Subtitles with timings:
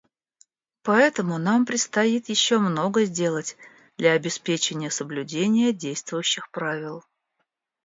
[0.81, 3.55] Поэтому нам предстоит еще много сделать
[3.97, 7.03] для обеспечения соблюдения действующих правил.